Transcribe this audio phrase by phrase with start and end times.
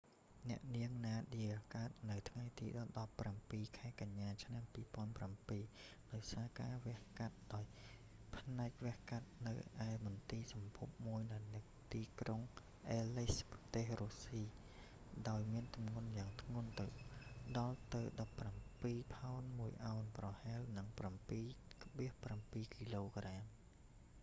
[0.49, 2.85] អ្នកនាងណាឌៀ nadia កើតនៅថ្ងៃទី១៧
[3.77, 4.97] ខែកញ្ញា ឆ្នាំ២០
[5.49, 5.61] ០៧
[6.11, 6.21] ដោយ
[6.59, 6.97] ការវះ
[7.53, 7.65] ដោយ
[8.37, 9.53] ផ្នែកវះកាត់នៅ
[9.87, 11.21] ឯមន្ទីរសម្ភពមួយ
[11.55, 11.59] នៅ
[12.21, 12.41] ក្រុង
[12.89, 14.41] អ៊ែលលេសក៍ aleisk ប្រទេសរុស្ស៊ី
[15.29, 16.69] ដោយមានទម្ងន់យ៉ាងធ្ងន់
[17.59, 18.29] ដល់ទៅ១៧
[19.13, 20.63] ផោន ១ អោន ប្រហែល ៧.
[21.09, 21.33] ៧ គ.
[22.91, 23.23] ក។